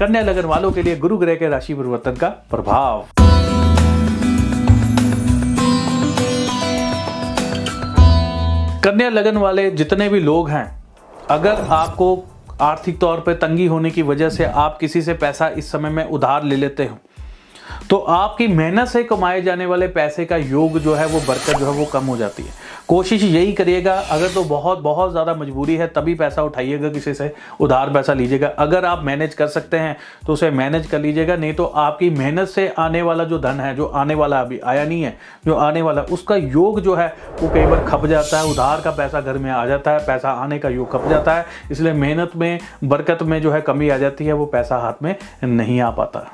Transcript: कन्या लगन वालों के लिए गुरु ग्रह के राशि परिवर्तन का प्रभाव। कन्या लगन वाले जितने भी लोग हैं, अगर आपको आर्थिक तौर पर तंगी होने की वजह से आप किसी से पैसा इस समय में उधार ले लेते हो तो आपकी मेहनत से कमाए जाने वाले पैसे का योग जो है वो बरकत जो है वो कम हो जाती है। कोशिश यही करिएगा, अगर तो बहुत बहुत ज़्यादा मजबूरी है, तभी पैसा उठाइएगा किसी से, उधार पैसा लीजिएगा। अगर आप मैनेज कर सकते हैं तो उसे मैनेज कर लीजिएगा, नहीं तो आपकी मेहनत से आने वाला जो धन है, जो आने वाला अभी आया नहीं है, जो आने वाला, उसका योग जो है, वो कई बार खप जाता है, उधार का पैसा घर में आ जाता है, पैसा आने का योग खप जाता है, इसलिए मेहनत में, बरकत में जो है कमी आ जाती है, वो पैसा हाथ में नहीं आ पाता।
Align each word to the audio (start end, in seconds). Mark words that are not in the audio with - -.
कन्या 0.00 0.20
लगन 0.22 0.44
वालों 0.44 0.70
के 0.72 0.82
लिए 0.82 0.96
गुरु 0.96 1.16
ग्रह 1.18 1.34
के 1.34 1.48
राशि 1.48 1.74
परिवर्तन 1.74 2.16
का 2.16 2.28
प्रभाव। 2.50 3.06
कन्या 8.84 9.08
लगन 9.08 9.36
वाले 9.36 9.70
जितने 9.70 10.08
भी 10.08 10.20
लोग 10.20 10.50
हैं, 10.50 10.66
अगर 11.30 11.66
आपको 11.70 12.24
आर्थिक 12.60 12.98
तौर 13.00 13.20
पर 13.20 13.34
तंगी 13.36 13.66
होने 13.66 13.90
की 13.90 14.02
वजह 14.02 14.30
से 14.30 14.44
आप 14.44 14.78
किसी 14.80 15.02
से 15.02 15.14
पैसा 15.14 15.48
इस 15.48 15.72
समय 15.72 15.90
में 15.90 16.04
उधार 16.04 16.44
ले 16.44 16.56
लेते 16.56 16.84
हो 16.84 16.98
तो 17.90 17.96
आपकी 17.96 18.46
मेहनत 18.48 18.88
से 18.88 19.02
कमाए 19.04 19.42
जाने 19.42 19.66
वाले 19.66 19.88
पैसे 19.88 20.24
का 20.24 20.36
योग 20.36 20.78
जो 20.78 20.94
है 20.94 21.06
वो 21.06 21.20
बरकत 21.20 21.58
जो 21.58 21.66
है 21.66 21.78
वो 21.78 21.84
कम 21.84 22.04
हो 22.04 22.16
जाती 22.16 22.42
है। 22.42 22.52
कोशिश 22.88 23.22
यही 23.22 23.52
करिएगा, 23.52 23.94
अगर 24.10 24.28
तो 24.28 24.42
बहुत 24.44 24.78
बहुत 24.78 25.10
ज़्यादा 25.10 25.34
मजबूरी 25.34 25.74
है, 25.76 25.86
तभी 25.88 26.14
पैसा 26.14 26.42
उठाइएगा 26.42 26.88
किसी 26.88 27.12
से, 27.14 27.30
उधार 27.60 27.90
पैसा 27.92 28.14
लीजिएगा। 28.14 28.48
अगर 28.58 28.84
आप 28.84 29.02
मैनेज 29.04 29.34
कर 29.34 29.46
सकते 29.48 29.78
हैं 29.78 29.96
तो 30.26 30.32
उसे 30.32 30.50
मैनेज 30.52 30.86
कर 30.86 31.00
लीजिएगा, 31.00 31.36
नहीं 31.36 31.54
तो 31.54 31.64
आपकी 31.64 32.10
मेहनत 32.10 32.48
से 32.48 32.66
आने 32.78 33.02
वाला 33.02 33.24
जो 33.24 33.38
धन 33.38 33.60
है, 33.60 33.74
जो 33.76 33.86
आने 33.86 34.14
वाला 34.14 34.40
अभी 34.40 34.58
आया 34.60 34.84
नहीं 34.84 35.02
है, 35.02 35.16
जो 35.46 35.54
आने 35.56 35.82
वाला, 35.82 36.02
उसका 36.02 36.36
योग 36.36 36.80
जो 36.80 36.94
है, 36.94 37.08
वो 37.42 37.48
कई 37.48 37.66
बार 37.66 37.84
खप 37.84 38.06
जाता 38.06 38.40
है, 38.40 38.50
उधार 38.50 38.80
का 38.80 38.90
पैसा 38.92 39.20
घर 39.20 39.38
में 39.38 39.50
आ 39.50 39.64
जाता 39.66 39.90
है, 39.90 40.06
पैसा 40.06 40.32
आने 40.32 40.58
का 40.58 40.68
योग 40.68 40.90
खप 40.92 41.08
जाता 41.08 41.34
है, 41.34 41.46
इसलिए 41.70 41.92
मेहनत 41.94 42.36
में, 42.36 42.58
बरकत 42.84 43.22
में 43.22 43.40
जो 43.42 43.50
है 43.50 43.60
कमी 43.60 43.88
आ 43.88 43.96
जाती 43.98 44.26
है, 44.26 44.32
वो 44.32 44.46
पैसा 44.48 44.78
हाथ 44.78 45.02
में 45.02 45.14
नहीं 45.44 45.80
आ 45.80 45.90
पाता। 45.90 46.28